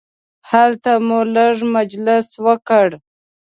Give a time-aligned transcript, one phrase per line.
[0.51, 2.87] هلته مو لږ مجلس وکړ.